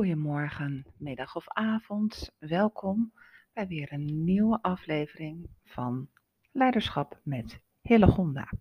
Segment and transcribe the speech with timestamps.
[0.00, 2.30] Goedemorgen, middag of avond.
[2.38, 3.12] Welkom
[3.52, 6.08] bij weer een nieuwe aflevering van
[6.52, 8.52] Leiderschap met Hillegonda.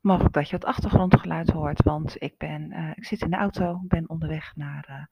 [0.00, 3.80] Mogelijk dat je het achtergrondgeluid hoort, want ik, ben, uh, ik zit in de auto,
[3.82, 5.08] ben onderweg naar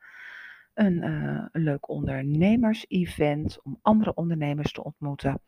[0.75, 5.41] een, uh, een leuk ondernemers-event om andere ondernemers te ontmoeten.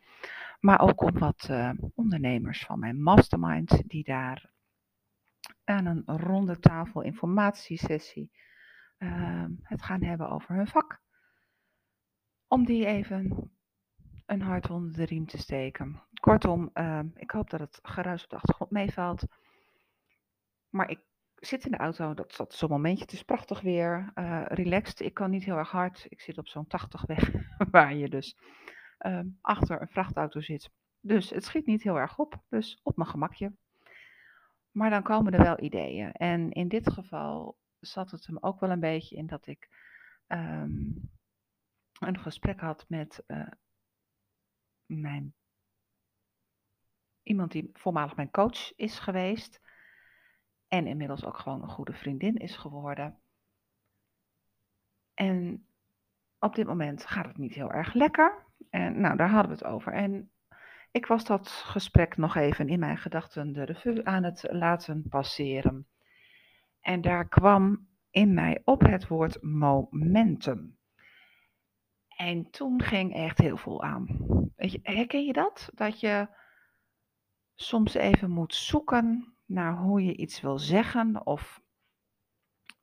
[0.59, 1.49] Maar ook om wat
[1.95, 4.51] ondernemers van mijn mastermind die daar
[5.63, 8.31] aan een ronde tafel informatiesessie
[9.03, 11.01] uh, het gaan hebben over hun vak.
[12.47, 13.51] Om die even
[14.25, 16.01] een hart onder de riem te steken.
[16.19, 19.23] Kortom, uh, ik hoop dat het geruis op de achtergrond meevalt.
[20.69, 20.99] Maar ik
[21.35, 24.99] zit in de auto, dat zat zo'n momentje, het is prachtig weer, uh, relaxed.
[24.99, 27.31] Ik kan niet heel erg hard, ik zit op zo'n 80 weg,
[27.71, 28.37] waar je dus
[28.97, 30.69] ehm, achter een vrachtauto zit.
[30.99, 33.53] Dus het schiet niet heel erg op, dus op mijn gemakje.
[34.71, 36.11] Maar dan komen er wel ideeën.
[36.11, 39.69] En in dit geval zat het hem ook wel een beetje in dat ik
[40.27, 40.91] ehm,
[41.99, 43.47] een gesprek had met uh,
[44.85, 45.33] mijn,
[47.23, 49.61] iemand die voormalig mijn coach is geweest.
[50.67, 53.21] En inmiddels ook gewoon een goede vriendin is geworden.
[55.13, 55.67] En
[56.39, 58.45] op dit moment gaat het niet heel erg lekker.
[58.69, 59.93] En nou, daar hadden we het over.
[59.93, 60.31] En
[60.91, 65.87] ik was dat gesprek nog even in mijn gedachten de revue aan het laten passeren.
[66.83, 70.77] En daar kwam in mij op het woord momentum.
[72.07, 74.07] En toen ging echt heel veel aan.
[74.81, 75.69] Herken je dat?
[75.73, 76.27] Dat je
[77.55, 81.61] soms even moet zoeken naar hoe je iets wil zeggen of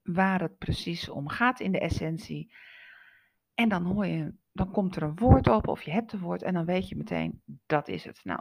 [0.03, 2.55] waar het precies om gaat in de essentie.
[3.55, 6.43] En dan hoor je, dan komt er een woord op of je hebt een woord
[6.43, 8.21] en dan weet je meteen, dat is het.
[8.25, 8.41] Nou,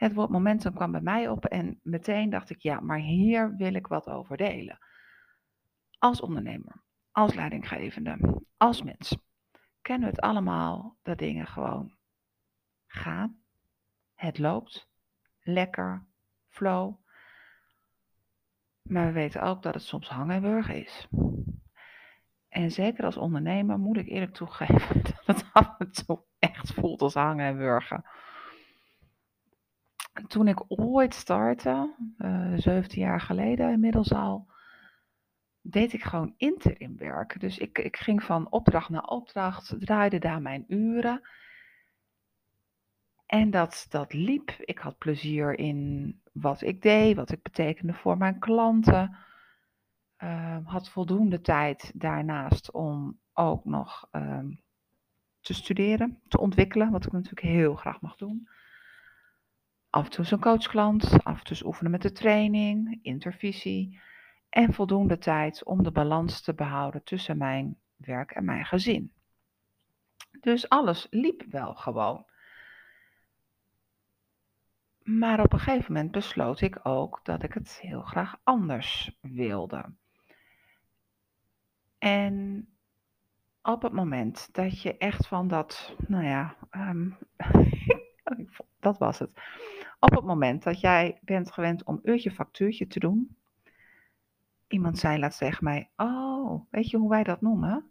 [0.00, 3.74] het woord momentum kwam bij mij op en meteen dacht ik, ja, maar hier wil
[3.74, 4.78] ik wat over delen.
[5.98, 9.16] Als ondernemer, als leidinggevende, als mens
[9.80, 11.96] kennen we het allemaal dat dingen gewoon
[12.86, 13.42] gaan.
[14.14, 14.88] Het loopt
[15.40, 16.06] lekker,
[16.48, 16.94] flow.
[18.82, 21.08] Maar we weten ook dat het soms hangen en wurgen is.
[22.48, 27.02] En zeker als ondernemer moet ik eerlijk toegeven dat het af en toe echt voelt
[27.02, 28.04] als hangen en wurgen.
[30.26, 34.48] Toen ik ooit startte, uh, eh, 17 jaar geleden inmiddels al,
[35.62, 37.40] deed ik gewoon interim werk.
[37.40, 41.20] Dus ik, ik ging van opdracht naar opdracht, draaide daar mijn uren.
[43.26, 44.50] En dat, dat liep.
[44.50, 49.16] Ik had plezier in wat ik deed, wat ik betekende voor mijn klanten.
[50.18, 54.38] Uh, had voldoende tijd daarnaast om ook nog uh,
[55.40, 58.48] te studeren, te ontwikkelen, wat ik natuurlijk heel graag mag doen.
[59.90, 64.00] Af en toe zo'n coachklant, af en toe oefenen met de training, intervisie
[64.48, 69.12] en voldoende tijd om de balans te behouden tussen mijn werk en mijn gezin.
[70.40, 72.24] Dus alles liep wel gewoon.
[75.02, 79.92] Maar op een gegeven moment besloot ik ook dat ik het heel graag anders wilde.
[81.98, 82.68] En
[83.62, 86.56] op het moment dat je echt van dat, nou ja,
[86.88, 87.18] um,
[88.80, 89.30] dat was het.
[90.00, 93.36] Op het moment dat jij bent gewend om uurtje factuurtje te doen,
[94.70, 97.90] Iemand zei laatst tegen mij: Oh, weet je hoe wij dat noemen?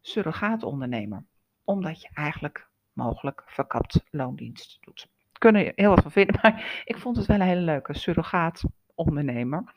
[0.00, 1.24] Surrogaatondernemer.
[1.64, 5.08] Omdat je eigenlijk mogelijk verkapt loondienst doet.
[5.32, 9.74] Kunnen je heel wat van vinden, maar ik vond het wel een hele leuke surrogaatondernemer.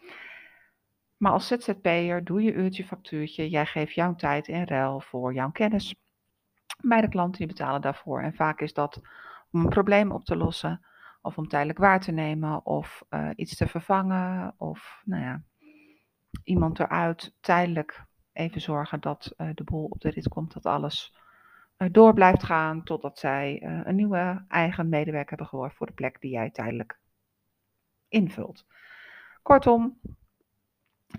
[1.18, 3.50] Maar als ZZP'er doe je uurtje factuurtje.
[3.50, 5.96] Jij geeft jouw tijd in ruil voor jouw kennis.
[6.82, 8.22] Bij de klanten die betalen daarvoor.
[8.22, 9.02] En vaak is dat
[9.52, 10.86] om een probleem op te lossen.
[11.28, 12.66] Of om tijdelijk waar te nemen.
[12.66, 14.54] Of uh, iets te vervangen.
[14.58, 15.44] Of nou ja,
[16.44, 21.16] iemand eruit, tijdelijk even zorgen dat uh, de boel op de rit komt, dat alles
[21.78, 26.22] uh, door blijft gaan totdat zij een nieuwe eigen medewerker hebben geworden voor de plek
[26.22, 27.00] die jij tijdelijk
[28.08, 28.66] invult.
[29.42, 30.00] Kortom,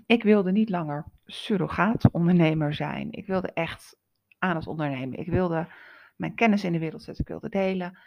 [0.05, 3.11] ik wilde niet langer surrogaat-ondernemer zijn.
[3.11, 3.97] Ik wilde echt
[4.39, 5.19] aan het ondernemen.
[5.19, 5.67] Ik wilde
[6.15, 7.23] mijn kennis in de wereld zetten.
[7.23, 7.97] Ik wilde delen.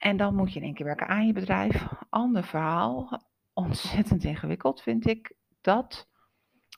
[0.00, 1.88] En dan moet je in één keer werken aan je bedrijf.
[2.08, 3.22] Ander verhaal.
[3.52, 6.08] Ontzettend ingewikkeld vind ik dat.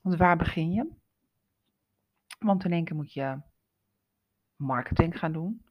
[0.03, 0.91] Want waar begin je?
[2.39, 3.41] Want in één keer moet je
[4.57, 5.67] marketing gaan doen.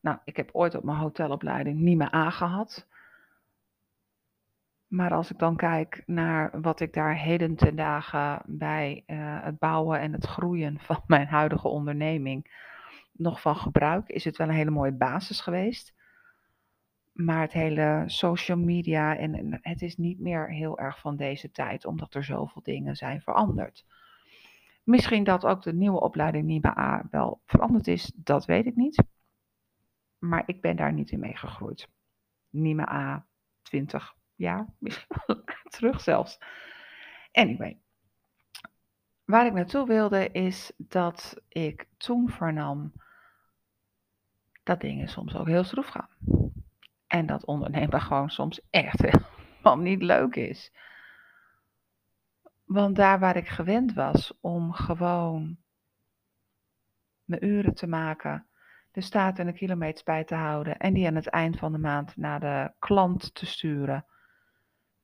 [0.00, 2.88] Nou, ik heb ooit op mijn hotelopleiding niet meer aangehad.
[4.86, 9.58] Maar als ik dan kijk naar wat ik daar heden ten dagen bij uh, het
[9.58, 12.64] bouwen en het groeien van mijn huidige onderneming
[13.12, 15.95] nog van gebruik, is het wel een hele mooie basis geweest.
[17.16, 21.84] Maar het hele social media en het is niet meer heel erg van deze tijd,
[21.84, 23.84] omdat er zoveel dingen zijn veranderd.
[24.82, 29.02] Misschien dat ook de nieuwe opleiding NIMA A wel veranderd is, dat weet ik niet.
[30.18, 31.88] Maar ik ben daar niet in meegegroeid.
[32.50, 33.26] NIMA A
[33.62, 36.38] 20 jaar, misschien wel terug zelfs.
[37.32, 37.78] Anyway,
[39.24, 42.92] waar ik naartoe wilde is dat ik toen vernam
[44.62, 46.08] dat dingen soms ook heel stroef gaan.
[47.06, 50.72] En dat ondernemen gewoon soms echt helemaal niet leuk is.
[52.64, 55.56] Want daar waar ik gewend was om gewoon
[57.24, 58.46] mijn uren te maken,
[58.92, 61.78] de staat en de kilometers bij te houden en die aan het eind van de
[61.78, 64.06] maand naar de klant te sturen,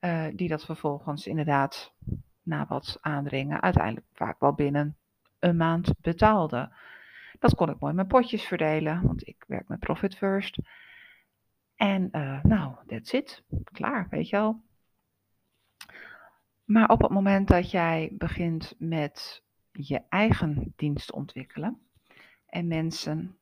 [0.01, 1.95] uh, die dat vervolgens inderdaad
[2.43, 4.97] na wat aandringen uiteindelijk vaak wel binnen
[5.39, 6.73] een maand betaalde.
[7.39, 10.59] Dat kon ik mooi met potjes verdelen, want ik werk met Profit First.
[11.83, 13.43] En uh, nou, that's it.
[13.65, 14.63] Klaar, weet je wel.
[16.65, 19.43] Maar op het moment dat jij begint met
[19.73, 21.81] je eigen dienst ontwikkelen
[22.47, 23.39] en mensen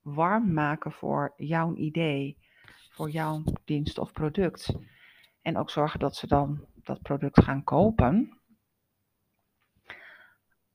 [0.00, 2.38] warm maken voor jouw idee,
[2.90, 4.74] voor jouw dienst of product,
[5.42, 8.40] en ook zorgen dat ze dan dat product gaan kopen,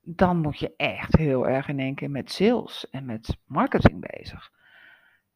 [0.01, 4.51] dan moet je echt heel erg in één keer met sales en met marketing bezig.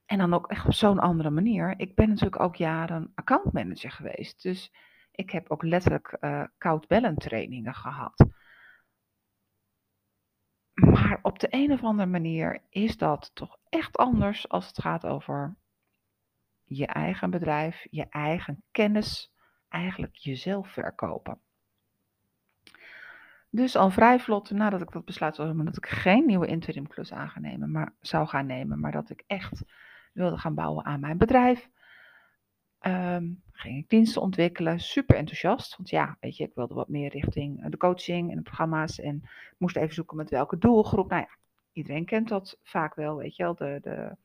[0.07, 1.73] En dan ook echt op zo'n andere manier.
[1.77, 4.41] Ik ben natuurlijk ook jaren accountmanager geweest.
[4.41, 4.73] Dus
[5.11, 8.25] ik heb ook letterlijk uh, koud bellen trainingen gehad.
[10.73, 15.05] Maar op de een of andere manier is dat toch echt anders als het gaat
[15.05, 15.57] over
[16.63, 19.33] je eigen bedrijf, je eigen kennis,
[19.69, 21.41] eigenlijk jezelf verkopen.
[23.49, 27.13] Dus al vrij vlot nadat ik dat besluit had, dat ik geen nieuwe interim klus
[27.13, 29.63] aan maar zou gaan nemen, maar dat ik echt
[30.17, 31.69] wilde gaan bouwen aan mijn bedrijf.
[32.81, 35.77] Um, ging ik diensten ontwikkelen, super enthousiast.
[35.77, 38.99] Want ja, weet je, ik wilde wat meer richting eh, de coaching en de programma's.
[38.99, 39.23] En
[39.57, 41.09] moest even zoeken met welke doelgroep.
[41.09, 41.37] Nou ja,
[41.71, 43.55] iedereen kent dat vaak wel, weet je wel.
[43.55, 44.15] De, de,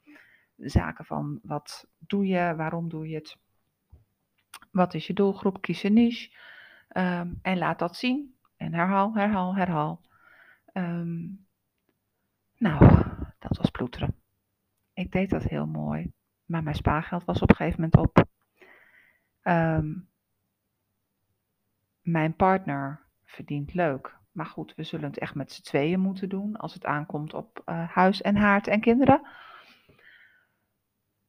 [0.56, 3.36] zaken van wat doe je, waarom doe je het.
[4.70, 6.30] Wat is je doelgroep, kies een niche.
[6.96, 8.34] Um, en laat dat zien.
[8.56, 10.00] En herhaal, herhaal, herhaal.
[10.72, 11.46] Um,
[12.58, 13.04] nou,
[13.38, 14.21] dat was ploeteren.
[15.02, 16.12] Ik deed dat heel mooi.
[16.44, 18.24] Maar mijn spaargeld was op een gegeven moment op.
[19.42, 20.08] Um,
[22.02, 24.16] mijn partner verdient leuk.
[24.32, 27.62] Maar goed, we zullen het echt met z'n tweeën moeten doen als het aankomt op
[27.66, 29.26] uh, huis en haard en kinderen.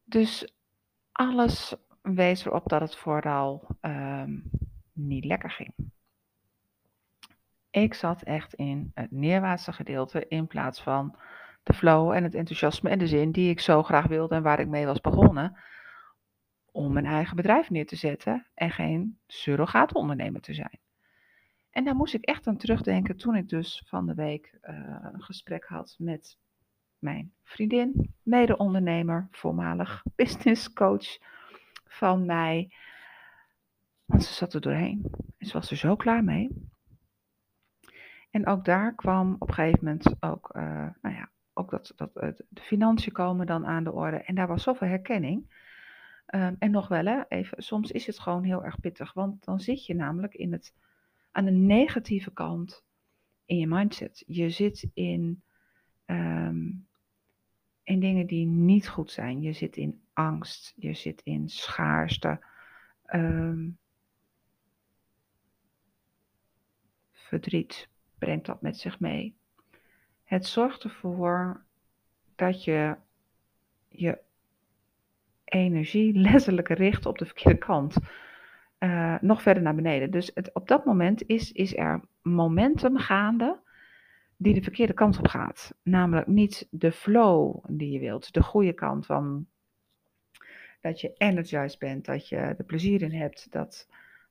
[0.03, 0.53] Dus
[1.11, 4.49] alles wees erop dat het vooral um,
[4.91, 5.73] niet lekker ging.
[7.69, 11.15] Ik zat echt in het neerwaartse gedeelte in plaats van
[11.63, 14.59] de flow en het enthousiasme en de zin die ik zo graag wilde en waar
[14.59, 15.57] ik mee was begonnen.
[16.71, 20.79] Om mijn eigen bedrijf neer te zetten en geen surrogaatondernemer te zijn.
[21.69, 25.23] En daar moest ik echt aan terugdenken toen ik dus van de week uh, een
[25.23, 26.37] gesprek had met
[26.99, 31.17] mijn vriendin, mede-ondernemer, voormalig business coach
[31.85, 32.73] van mij.
[34.05, 36.71] Want ze zat er doorheen en ze was er zo klaar mee.
[38.29, 40.63] En ook daar kwam op een gegeven moment ook, uh,
[41.01, 44.17] nou ja, ook dat, dat de financiën komen dan aan de orde.
[44.17, 45.61] En daar was zoveel herkenning.
[46.35, 49.13] Um, en nog wel, hè, even, soms is het gewoon heel erg pittig.
[49.13, 50.73] Want dan zit je namelijk in het,
[51.31, 52.83] aan de negatieve kant
[53.45, 54.23] in je mindset.
[54.27, 55.43] Je zit in,
[56.05, 56.87] um,
[57.83, 59.41] in dingen die niet goed zijn.
[59.41, 60.73] Je zit in angst.
[60.75, 62.45] Je zit in schaarste.
[63.13, 63.77] Um,
[67.11, 69.35] verdriet brengt dat met zich mee.
[70.23, 71.63] Het zorgt ervoor
[72.35, 72.95] dat je
[73.87, 74.19] je
[75.43, 77.95] energie letterlijk richt op de verkeerde kant.
[78.79, 80.11] Uh, nog verder naar beneden.
[80.11, 83.59] Dus het, op dat moment is, is er momentum gaande
[84.37, 85.75] die de verkeerde kant op gaat.
[85.83, 89.47] Namelijk niet de flow die je wilt, de goede kant van
[90.81, 93.87] dat je energized bent, dat je er plezier in hebt, dat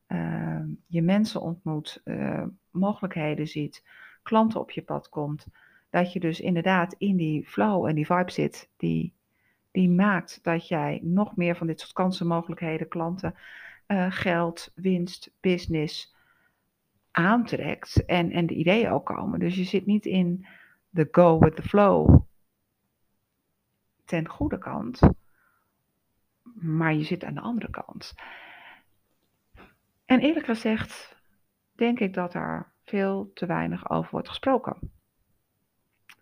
[0.09, 3.85] uh, je mensen ontmoet, uh, mogelijkheden ziet,
[4.23, 5.47] klanten op je pad komt.
[5.93, 9.13] Dat je dus inderdaad in die flow en die vibe zit, die,
[9.71, 13.35] die maakt dat jij nog meer van dit soort kansen, mogelijkheden, klanten,
[13.87, 16.15] uh, geld, winst, business
[17.11, 18.05] aantrekt.
[18.05, 19.39] En, en de ideeën ook komen.
[19.39, 20.47] Dus je zit niet in
[20.91, 22.21] de go with the flow
[24.05, 25.01] ten goede kant,
[26.55, 28.15] maar je zit aan de andere kant.
[30.05, 31.17] En eerlijk gezegd
[31.73, 35.01] denk ik dat er veel te weinig over wordt gesproken.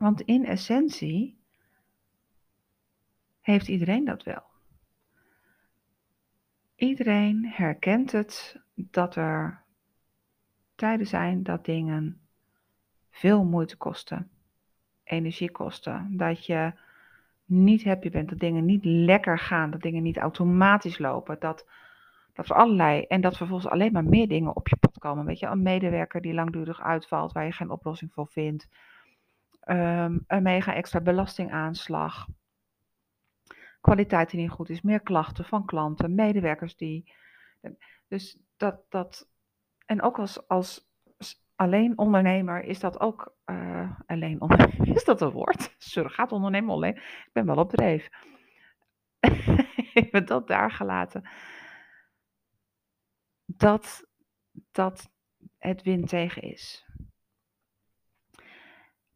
[0.00, 1.38] Want in essentie
[3.40, 4.42] heeft iedereen dat wel.
[6.74, 9.62] Iedereen herkent het dat er
[10.74, 12.20] tijden zijn dat dingen
[13.10, 14.30] veel moeite kosten,
[15.04, 16.16] energie kosten.
[16.16, 16.72] Dat je
[17.44, 21.36] niet happy bent, dat dingen niet lekker gaan, dat dingen niet automatisch lopen.
[21.40, 21.66] Dat,
[22.32, 25.24] dat er allerlei, en dat vervolgens alleen maar meer dingen op je pad komen.
[25.24, 28.68] Weet je, een medewerker die langdurig uitvalt, waar je geen oplossing voor vindt.
[29.60, 32.26] Ehm, een mega extra belastingaanslag.
[33.80, 37.12] Kwaliteit die niet goed is, meer klachten van klanten, medewerkers die.
[38.08, 39.28] Dus dat, dat
[39.86, 40.90] en ook als, als
[41.54, 45.74] alleen ondernemer is dat ook, uh, alleen ondernemer, is dat een woord?
[45.78, 46.96] Surrogaat ondernemer alleen.
[46.96, 48.08] Ik ben wel op dreef.
[49.94, 51.28] Even dat daar gelaten.
[53.44, 54.06] Dat,
[54.70, 55.10] dat
[55.58, 56.89] het wind tegen is.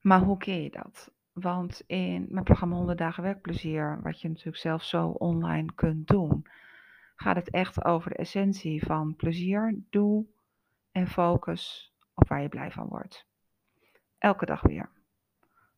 [0.05, 1.13] Maar hoe keer je dat?
[1.33, 6.47] Want in mijn programma 100 dagen werkplezier, wat je natuurlijk zelf zo online kunt doen,
[7.17, 10.27] gaat het echt over de essentie van plezier, doe
[10.91, 13.27] en focus op waar je blij van wordt.
[14.19, 14.91] Elke dag weer.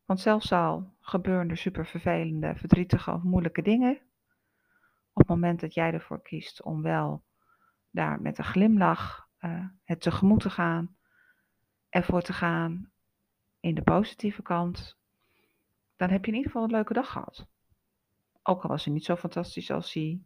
[0.04, 4.00] Want zelfs al gebeuren er super vervelende, verdrietige of moeilijke dingen,
[5.12, 7.24] op het moment dat jij ervoor kiest om wel
[7.90, 10.96] daar met een glimlach uh, het tegemoet te gaan,
[11.88, 12.90] ervoor te gaan
[13.66, 14.98] in de positieve kant,
[15.96, 17.46] dan heb je in ieder geval een leuke dag gehad.
[18.42, 20.20] Ook al was hij niet zo fantastisch als hij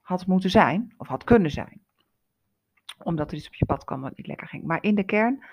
[0.00, 1.82] had moeten zijn of had kunnen zijn
[3.04, 4.64] omdat er iets op je pad kwam wat niet lekker ging.
[4.64, 5.44] Maar in de kern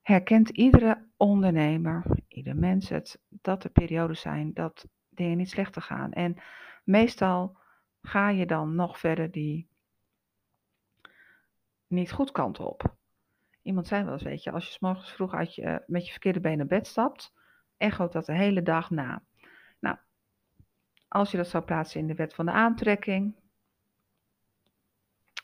[0.00, 6.12] herkent iedere ondernemer, ieder mens het, dat er periodes zijn dat dingen niet slechter gaan.
[6.12, 6.36] En
[6.84, 7.56] meestal
[8.02, 9.68] ga je dan nog verder die
[11.86, 12.96] niet goed kant op.
[13.62, 16.10] Iemand zei wel eens, weet je, als je s morgens vroeg uit je, met je
[16.10, 17.32] verkeerde been naar bed stapt,
[17.76, 19.22] echoot dat de hele dag na.
[19.80, 19.96] Nou,
[21.08, 23.34] als je dat zou plaatsen in de wet van de aantrekking,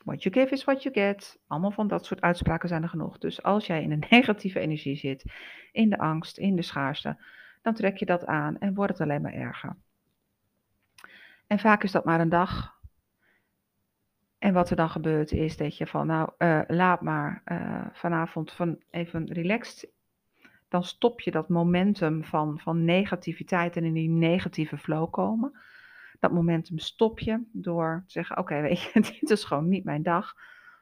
[0.03, 1.39] What you give is what you get.
[1.47, 3.17] Allemaal van dat soort uitspraken zijn er genoeg.
[3.17, 5.23] Dus als jij in een negatieve energie zit,
[5.71, 7.23] in de angst, in de schaarste,
[7.61, 9.75] dan trek je dat aan en wordt het alleen maar erger.
[11.47, 12.78] En vaak is dat maar een dag.
[14.39, 18.51] En wat er dan gebeurt is dat je van, nou, uh, laat maar uh, vanavond
[18.51, 19.91] van even relaxed.
[20.67, 25.59] Dan stop je dat momentum van, van negativiteit en in die negatieve flow komen.
[26.19, 30.03] Dat momentum stop je door te zeggen: Oké, weet je, dit is gewoon niet mijn
[30.03, 30.35] dag.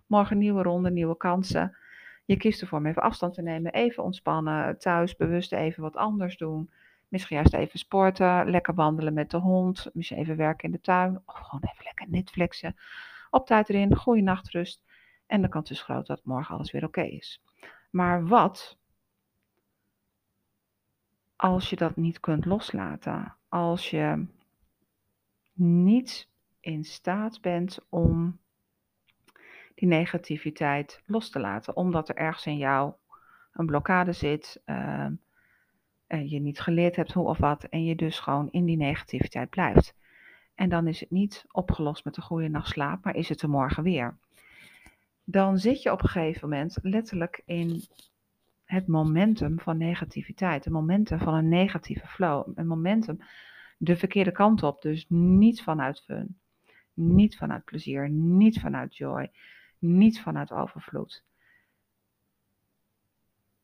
[0.05, 1.77] Morgen nieuwe ronde, nieuwe kansen.
[2.25, 6.37] Je kiest ervoor om even afstand te nemen, even ontspannen, thuis bewust even wat anders
[6.37, 6.71] doen.
[7.07, 11.21] Misschien juist even sporten, lekker wandelen met de hond, misschien even werken in de tuin,
[11.25, 12.75] of gewoon even lekker Netflixen.
[13.29, 14.83] Op tijd erin, goede nachtrust.
[15.25, 17.41] En de kans is groot dat morgen alles weer oké is.
[17.89, 18.77] Maar wat
[21.35, 23.35] als je dat niet kunt loslaten?
[23.49, 24.25] Als je
[25.53, 26.29] niet
[26.59, 28.39] in staat bent om
[29.75, 32.93] die negativiteit los te laten, omdat er ergens in jou
[33.53, 35.07] een blokkade zit, uh,
[36.07, 39.49] en je niet geleerd hebt hoe of wat, en je dus gewoon in die negativiteit
[39.49, 39.95] blijft.
[40.57, 43.49] En dan is het niet opgelost met een goede nacht slaap, maar is het er
[43.49, 44.17] morgen weer.
[45.23, 47.83] Dan zit je op een gegeven moment letterlijk in
[48.63, 53.19] het momentum van negativiteit, een momentum van een negatieve flow, een momentum
[53.77, 54.81] de verkeerde kant op.
[54.81, 56.39] Dus niet vanuit fun,
[56.93, 59.31] niet vanuit plezier, niet vanuit joy,
[59.79, 61.23] niet vanuit overvloed.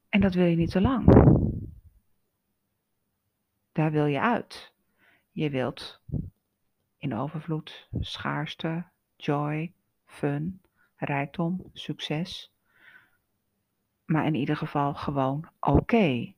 [0.10, 1.06] En dat wil je niet te lang.
[3.72, 4.74] Daar wil je uit.
[5.32, 6.02] Je wilt
[7.04, 8.84] in overvloed, schaarste,
[9.16, 9.74] joy,
[10.06, 10.62] fun,
[10.96, 12.52] rijkdom, succes.
[14.06, 16.34] Maar in ieder geval gewoon oké.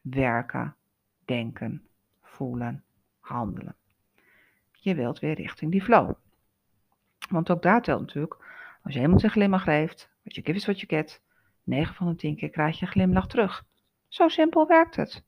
[0.00, 0.76] Werken,
[1.24, 1.86] denken,
[2.22, 2.84] voelen,
[3.20, 3.76] handelen.
[4.72, 6.12] Je wilt weer richting die flow.
[7.28, 8.34] Want ook daar telt natuurlijk,
[8.82, 11.22] als je helemaal een glimlach geeft, wat je give is wat je get,
[11.62, 13.64] 9 van de 10 keer krijg je een glimlach terug.
[14.08, 15.24] Zo simpel werkt het.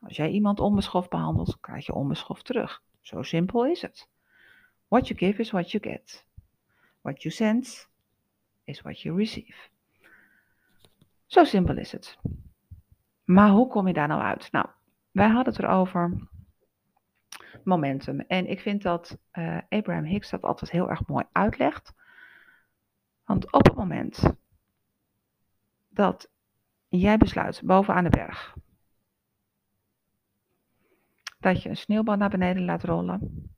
[0.00, 2.82] Als jij iemand onbeschoft behandelt, krijg je onbeschoft terug.
[3.00, 4.08] Zo simpel is het.
[4.88, 6.26] What you give is what you get.
[7.00, 7.88] What you send
[8.64, 9.68] is what you receive.
[11.26, 12.18] Zo simpel is het.
[13.24, 14.52] Maar hoe kom je daar nou uit?
[14.52, 14.66] Nou,
[15.10, 16.28] wij hadden het erover
[17.64, 18.20] momentum.
[18.20, 21.94] En ik vind dat uh, Abraham Hicks dat altijd heel erg mooi uitlegt.
[23.24, 24.32] Want op het moment
[25.88, 26.30] dat
[26.88, 28.54] jij besluit bovenaan de berg
[31.40, 33.50] dat je een sneeuwbal naar beneden laat rollen,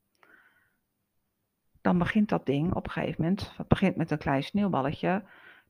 [1.80, 5.24] dan begint dat ding op een gegeven moment, het begint met een klein sneeuwballetje,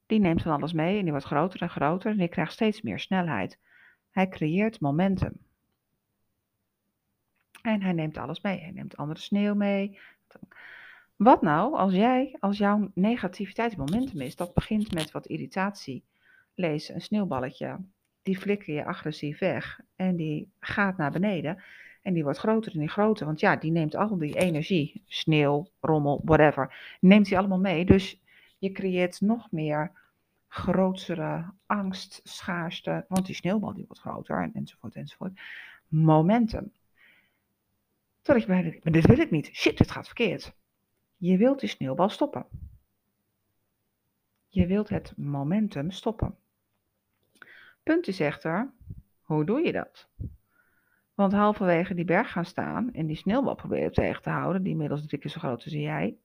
[0.07, 2.83] die neemt van alles mee en die wordt groter en groter en die krijgt steeds
[2.83, 3.59] meer snelheid.
[4.11, 5.33] Hij creëert momentum.
[7.62, 8.61] En hij neemt alles mee.
[8.61, 9.99] Hij neemt andere sneeuw mee.
[11.16, 16.04] Wat nou als jij, als jouw negativiteit momentum is, dat begint met wat irritatie,
[16.54, 17.78] lees een sneeuwballetje,
[18.23, 21.62] die flikker je agressief weg en die gaat naar beneden.
[22.02, 25.68] En die wordt groter en die groter, want ja, die neemt al die energie, sneeuw,
[25.80, 27.85] rommel, whatever, neemt die allemaal mee.
[27.85, 28.21] Dus
[28.59, 29.92] je creëert nog meer
[30.49, 35.40] grotere angst, schaarste, want die sneeuwbal die wordt groter en, enzovoort enzovoort.
[35.88, 36.73] Momentum.
[38.23, 39.50] Totdat je bij maar dit wil ik niet.
[39.52, 40.52] Shit, dit gaat verkeerd.
[41.16, 42.47] Je wilt die sneeuwbal stoppen.
[44.49, 46.37] Je wilt het momentum stoppen.
[47.82, 48.71] Punt is echter,
[49.23, 50.09] hoe doe je dat?
[51.14, 55.07] Want halverwege die berg gaan staan en die sneeuwbal proberen tegen te houden, die inmiddels
[55.07, 56.16] drie keer zo groot is jij,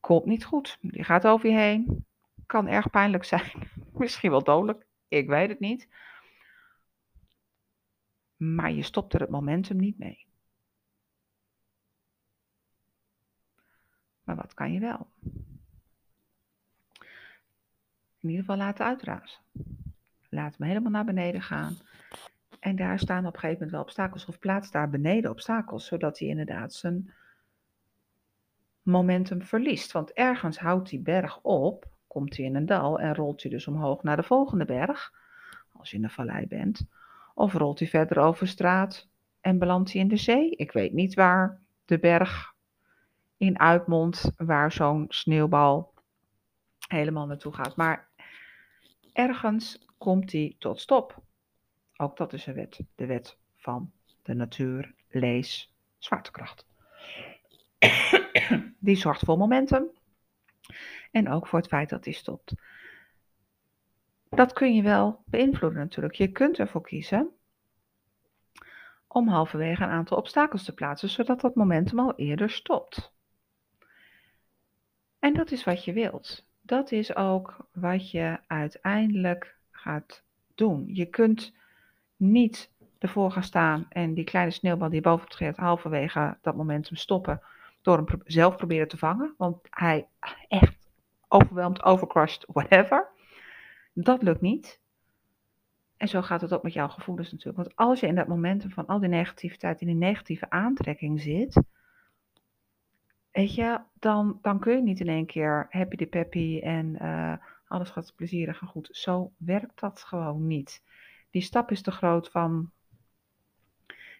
[0.00, 0.78] komt niet goed.
[0.80, 2.06] Die gaat over je heen.
[2.46, 3.70] Kan erg pijnlijk zijn.
[3.92, 4.86] Misschien wel dodelijk.
[5.08, 5.88] Ik weet het niet.
[8.36, 10.26] Maar je stopt er het momentum niet mee.
[14.24, 15.10] Maar wat kan je wel?
[18.20, 19.40] In ieder geval laten uitrazen.
[20.28, 21.76] Laat hem helemaal naar beneden gaan.
[22.60, 24.26] En daar staan op een gegeven moment wel obstakels.
[24.26, 25.86] Of plaats daar beneden obstakels.
[25.86, 27.14] Zodat hij inderdaad zijn
[28.82, 29.92] momentum verliest.
[29.92, 31.86] Want ergens houdt die berg op.
[32.06, 35.12] Komt hij in een dal en rolt hij dus omhoog naar de volgende berg.
[35.72, 36.88] Als je in een vallei bent.
[37.34, 39.08] Of rolt hij verder over straat
[39.40, 40.50] en belandt hij in de zee.
[40.50, 42.54] Ik weet niet waar de berg
[43.36, 44.32] in uitmondt.
[44.36, 45.94] Waar zo'n sneeuwbal
[46.88, 47.76] helemaal naartoe gaat.
[47.76, 48.08] Maar
[49.12, 51.24] ergens komt hij tot stop.
[51.96, 52.80] Ook dat is een wet.
[52.94, 54.94] De wet van de natuur.
[55.08, 56.66] Lees zwaartekracht.
[58.78, 59.90] Die zorgt voor momentum.
[61.10, 62.54] En ook voor het feit dat hij stopt.
[64.28, 66.14] Dat kun je wel beïnvloeden natuurlijk.
[66.14, 67.30] Je kunt ervoor kiezen
[69.08, 73.12] om halverwege een aantal obstakels te plaatsen, zodat dat momentum al eerder stopt.
[75.18, 76.46] En dat is wat je wilt.
[76.60, 80.24] Dat is ook wat je uiteindelijk gaat
[80.54, 80.94] doen.
[80.94, 81.54] Je kunt
[82.16, 87.40] niet ervoor gaan staan en die kleine sneeuwbal die bovenop treedt halverwege dat momentum stoppen
[87.82, 89.34] door hem zelf proberen te vangen.
[89.36, 90.08] Want hij
[90.48, 90.76] echt
[91.28, 93.08] overweldigd, overcrushed, whatever.
[93.92, 94.80] Dat lukt niet.
[95.96, 97.56] En zo gaat het ook met jouw gevoelens natuurlijk.
[97.56, 101.62] Want als je in dat momentum van al die negativiteit, in die negatieve aantrekking zit,
[103.30, 107.32] weet je, dan, dan kun je niet in één keer happy de peppy en uh,
[107.68, 108.88] alles gaat plezierig en goed.
[108.90, 110.82] Zo werkt dat gewoon niet.
[111.30, 112.70] Die stap is te groot van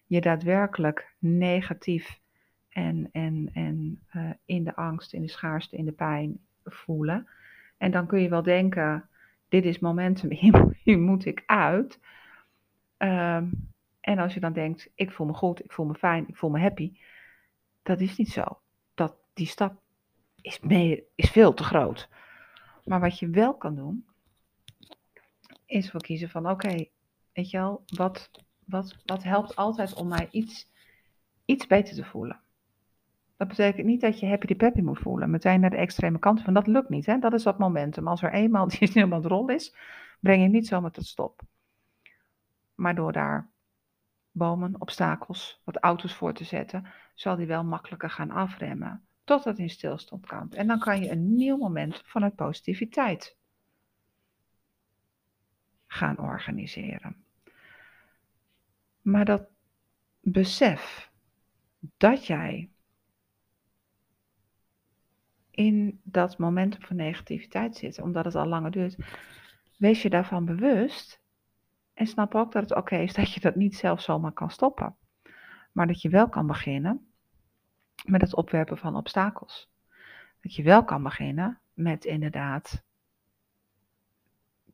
[0.06, 2.20] je daadwerkelijk negatief
[2.68, 7.28] en, en, en uh, in de angst, in de schaarste, in de pijn voelen.
[7.76, 9.08] En dan kun je wel denken,
[9.48, 10.30] dit is momentum,
[10.82, 12.00] hier, moet ik uit.
[12.98, 16.36] Um, en als je dan denkt, ik voel me goed, ik voel me fijn, ik
[16.36, 16.92] voel me happy.
[17.82, 18.60] Dat is niet zo.
[18.94, 19.80] Dat, die stap
[20.40, 20.60] is,
[21.14, 22.08] is veel te groot.
[22.84, 24.06] Maar wat je wel kan doen,
[25.66, 26.86] is voor kiezen van oké,
[27.36, 28.30] weet je wel, wat,
[28.64, 30.70] wat, wat helpt altijd om mij iets,
[31.44, 32.40] iets beter te voelen?
[33.36, 36.42] Dat betekent niet dat je happy de peppy moet voelen, meteen naar de extreme kant
[36.42, 37.06] van dat lukt niet.
[37.06, 37.18] Hè?
[37.18, 38.08] Dat is dat momentum.
[38.08, 39.76] Als er eenmaal die helemaal rol is,
[40.20, 41.42] breng je niet zomaar tot stop.
[42.74, 43.50] Maar door daar
[44.30, 49.06] bomen, obstakels, wat auto's voor te zetten, zal die wel makkelijker gaan afremmen.
[49.24, 50.54] Totdat in stilstand komt.
[50.54, 53.36] En dan kan je een nieuw moment vanuit positiviteit
[55.86, 57.25] gaan organiseren.
[59.06, 59.48] Maar dat
[60.20, 61.10] besef
[61.96, 62.70] dat jij
[65.50, 68.96] in dat momentum van negativiteit zit, omdat het al langer duurt,
[69.78, 71.20] wees je daarvan bewust
[71.94, 74.96] en snap ook dat het oké is dat je dat niet zelf zomaar kan stoppen.
[75.72, 77.10] Maar dat je wel kan beginnen
[78.04, 79.70] met het opwerpen van obstakels.
[80.40, 82.82] Dat je wel kan beginnen met inderdaad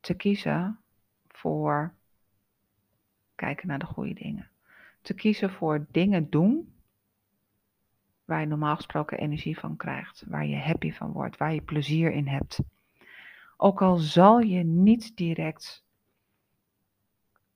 [0.00, 0.80] te kiezen
[1.28, 1.94] voor
[3.42, 4.50] kijken naar de goede dingen.
[5.00, 6.74] Te kiezen voor dingen doen
[8.24, 12.12] waar je normaal gesproken energie van krijgt, waar je happy van wordt, waar je plezier
[12.12, 12.58] in hebt.
[13.56, 15.84] Ook al zal je niet direct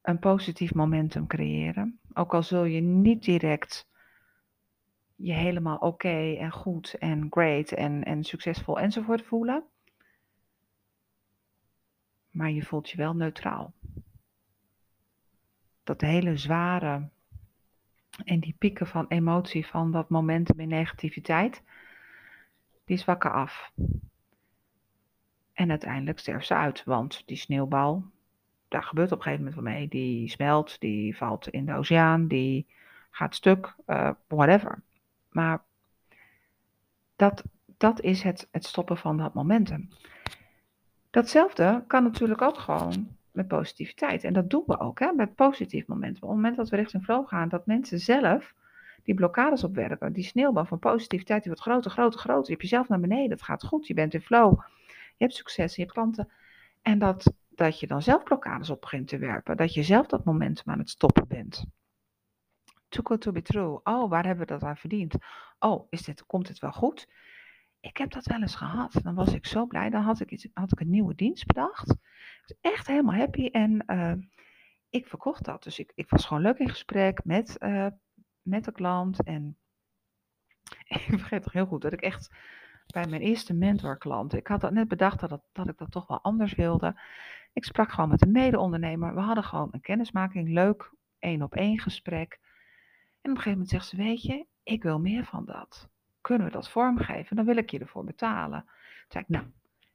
[0.02, 3.88] een positief momentum creëren, ook al zul je niet direct
[5.16, 9.64] je helemaal oké en goed en great en, en succesvol enzovoort voelen,
[12.30, 13.72] maar je voelt je wel neutraal.
[15.86, 17.08] Dat hele zware
[18.24, 21.62] en die pieken van emotie van dat momentum in negativiteit,
[22.84, 23.72] die zwakken af.
[25.52, 28.04] En uiteindelijk sterft ze uit, want die sneeuwbal,
[28.68, 29.88] daar gebeurt op een gegeven moment wat mee.
[29.88, 32.66] Die smelt, die valt in de oceaan, die
[33.10, 34.82] gaat stuk, uh, whatever.
[35.30, 35.62] Maar
[37.16, 37.44] dat,
[37.76, 39.88] dat is het, het stoppen van dat momentum.
[41.10, 44.24] Datzelfde kan natuurlijk ook gewoon met positiviteit.
[44.24, 46.22] En dat doen we ook hè, met positief momenten.
[46.22, 48.54] Op het moment dat we richting flow gaan, dat mensen zelf
[49.02, 52.44] die blokkades opwerpen, die sneeuwbal van positiviteit, die wordt groter, groter, groter.
[52.44, 55.74] Je hebt jezelf naar beneden, het gaat goed, je bent in flow, je hebt succes,
[55.74, 56.28] je hebt klanten.
[56.82, 60.24] En dat, dat je dan zelf blokkades op begint te werpen, dat je zelf dat
[60.24, 61.64] momentum aan het stoppen bent.
[62.88, 63.80] Too good to be true.
[63.82, 65.14] Oh, waar hebben we dat aan verdiend?
[65.58, 67.08] Oh, is dit, komt het wel goed?
[67.80, 68.92] Ik heb dat wel eens gehad.
[69.02, 69.90] Dan was ik zo blij.
[69.90, 71.94] Dan had ik, iets, had ik een nieuwe dienst bedacht.
[72.60, 73.46] Echt helemaal happy.
[73.46, 74.12] En uh,
[74.90, 75.62] ik verkocht dat.
[75.62, 77.86] Dus ik, ik was gewoon leuk in gesprek met, uh,
[78.42, 79.22] met de klant.
[79.22, 79.56] En
[80.88, 82.30] ik vergeet toch heel goed dat ik echt
[82.86, 84.34] bij mijn eerste mentorklant.
[84.34, 87.00] Ik had dat net bedacht dat, dat ik dat toch wel anders wilde.
[87.52, 89.14] Ik sprak gewoon met een mede-ondernemer.
[89.14, 90.48] We hadden gewoon een kennismaking.
[90.48, 92.38] Leuk, één op één gesprek.
[93.20, 95.88] En op een gegeven moment zegt ze: Weet je, ik wil meer van dat
[96.26, 97.36] kunnen we dat vormgeven?
[97.36, 98.60] Dan wil ik je ervoor betalen.
[98.60, 99.46] Toen zei ik, nou,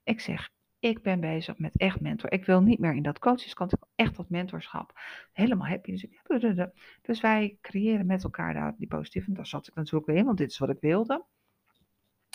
[0.04, 0.50] ik zeg,
[0.82, 2.32] ik ben bezig met echt mentor.
[2.32, 5.00] Ik wil niet meer in dat coacheskant, ik wil echt dat mentorschap.
[5.34, 5.92] Helemaal happy.
[6.28, 6.68] Dus,
[7.02, 9.28] dus wij creëren met elkaar die positieve.
[9.28, 11.26] En daar zat ik natuurlijk weer in, want dit is wat ik wilde.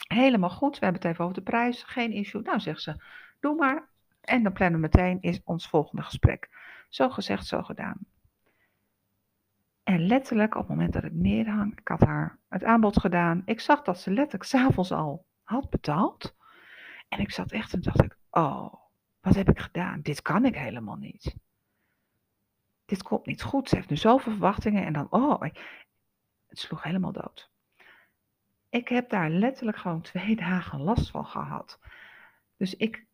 [0.09, 0.79] Helemaal goed.
[0.79, 1.83] We hebben het even over de prijs.
[1.83, 2.43] Geen issue.
[2.43, 3.03] Nou, zegt ze,
[3.41, 3.89] doe maar.
[4.21, 6.49] En dan plannen we meteen is ons volgende gesprek.
[6.89, 7.99] Zo gezegd, zo gedaan.
[9.83, 13.43] En letterlijk op het moment dat ik neerhang, ik had haar het aanbod gedaan.
[13.45, 16.35] Ik zag dat ze letterlijk s'avonds al had betaald.
[17.09, 18.75] En ik zat echt en dacht ik, oh,
[19.20, 20.01] wat heb ik gedaan?
[20.01, 21.37] Dit kan ik helemaal niet.
[22.85, 23.68] Dit komt niet goed.
[23.68, 25.42] Ze heeft nu zoveel verwachtingen en dan, oh,
[26.46, 27.51] het sloeg helemaal dood.
[28.68, 31.79] Ik heb daar letterlijk gewoon twee dagen last van gehad.
[32.57, 33.07] Dus ik,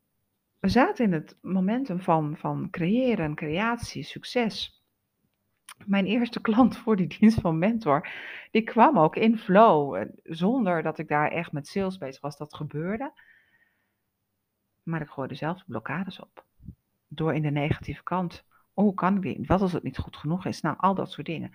[0.58, 4.82] we zaten in het momentum van, van creëren, creatie, succes
[5.86, 8.08] mijn eerste klant voor die dienst van mentor,
[8.50, 9.94] die kwam ook in flow.
[9.94, 12.36] Eh, zonder dat ik daar echt met sales bezig was.
[12.36, 13.12] Dat gebeurde.
[14.82, 16.44] Maar ik gooide zelf blokkades op.
[17.08, 18.44] Door in de negatieve kant.
[18.74, 19.46] Oh, kan ik die?
[19.46, 20.60] Wat als het niet goed genoeg is?
[20.60, 21.52] Nou, al dat soort dingen.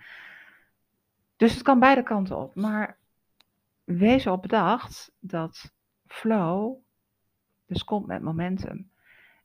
[1.36, 2.54] Dus het kan beide kanten op.
[2.54, 2.98] Maar
[3.84, 5.72] wees op bedacht dat
[6.06, 6.76] flow
[7.66, 8.90] dus komt met momentum.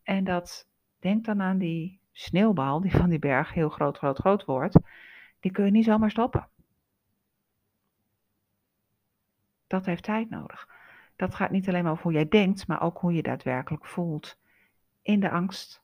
[0.04, 0.68] En dat,
[1.00, 4.78] denk dan aan die sneeuwbal die van die berg heel groot, groot, groot wordt,
[5.40, 6.48] die kun je niet zomaar stoppen.
[9.68, 10.68] Dat heeft tijd nodig.
[11.16, 14.40] Dat gaat niet alleen over hoe jij denkt, maar ook hoe je daadwerkelijk voelt.
[15.02, 15.84] In de angst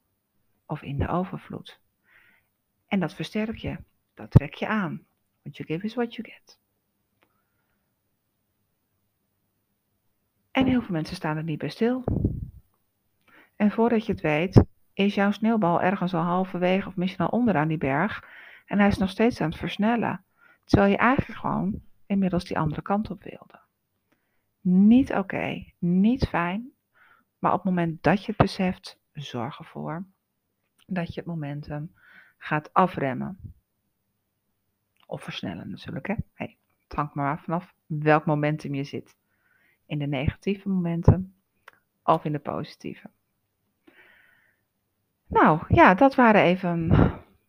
[0.65, 1.79] of in de overvloed.
[2.87, 3.77] En dat versterk je.
[4.13, 5.05] Dat trek je aan.
[5.41, 6.59] What you give is what you get.
[10.51, 12.03] En heel veel mensen staan er niet bij stil.
[13.55, 14.63] En voordat je het weet,
[14.93, 18.23] is jouw sneeuwbal ergens al halverwege of misschien al onderaan die berg.
[18.65, 20.23] En hij is nog steeds aan het versnellen.
[20.63, 23.59] Terwijl je eigenlijk gewoon inmiddels die andere kant op wilde.
[24.71, 26.71] Niet oké, niet fijn.
[27.39, 30.05] Maar op het moment dat je het beseft, zorg ervoor
[30.85, 31.93] dat je het momentum
[32.37, 33.53] gaat afremmen.
[35.05, 36.07] Of versnellen natuurlijk.
[36.07, 36.15] Hè?
[36.33, 39.17] Hey, het hangt maar af vanaf welk momentum je zit.
[39.85, 41.35] In de negatieve momenten
[42.03, 43.09] of in de positieve.
[45.27, 46.91] Nou ja, dat waren even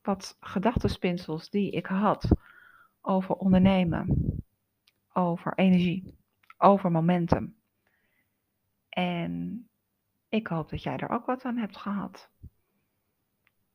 [0.02, 2.28] wat gedachtenspinsels die ik had
[3.00, 4.16] over ondernemen,
[5.12, 6.18] over energie,
[6.60, 7.56] over momentum.
[8.88, 9.64] En
[10.28, 12.30] ik hoop dat jij er ook wat aan hebt gehad.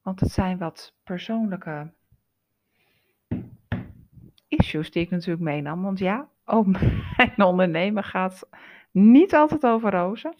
[0.02, 1.93] Want het zijn wat persoonlijke
[4.48, 5.82] issues die ik natuurlijk meenam.
[5.82, 6.67] Want ja, ook
[7.17, 8.50] mijn ondernemen gaat
[8.91, 10.36] niet altijd over rozen.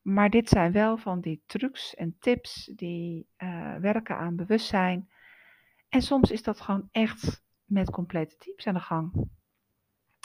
[0.00, 5.10] Maar dit zijn wel van die trucs en tips die uh, werken aan bewustzijn.
[5.88, 9.30] En soms is dat gewoon echt met complete teams aan de gang.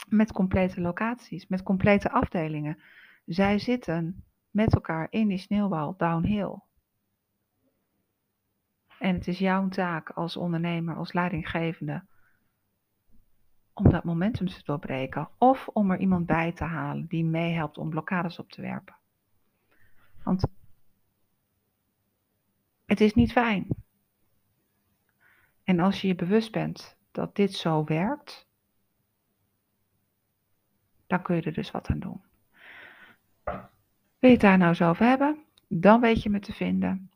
[0.06, 2.82] Met complete locaties, met complete afdelingen.
[3.24, 6.58] Zij zitten met elkaar in die sneeuwbal downhill.
[8.98, 12.04] En het is jouw taak als ondernemer, als leidinggevende,
[13.72, 15.28] om dat momentum te doorbreken.
[15.38, 18.96] Of om er iemand bij te halen die meehelpt om blokkades op te werpen.
[20.22, 20.44] Want
[22.84, 23.66] het is niet fijn.
[25.64, 28.45] En als je je bewust bent dat dit zo werkt,
[31.22, 32.20] kun je er dus wat aan doen.
[34.18, 35.38] Wil je het daar nou zo over hebben?
[35.68, 37.10] Dan weet je me te vinden.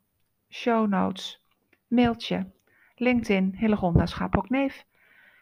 [0.49, 1.43] Show notes,
[1.87, 2.51] mailtje,
[2.95, 4.85] LinkedIn, Hillegonda Schapokneef.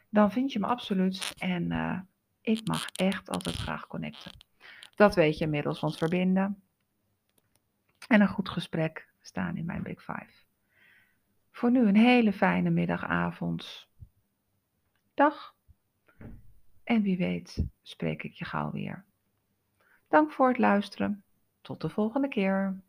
[0.10, 2.00] Dan vind je me absoluut en uh,
[2.42, 4.32] ik mag echt altijd graag connecten.
[4.96, 6.62] Dat weet je inmiddels, want verbinden
[8.10, 10.44] en een goed gesprek staan in mijn Big Five.
[11.52, 13.88] Voor nu een hele fijne middagavond.
[15.14, 15.56] Dag.
[16.90, 19.06] En wie weet spreek ik je gauw weer.
[20.08, 21.24] Dank voor het luisteren.
[21.62, 22.82] Tot de volgende keer.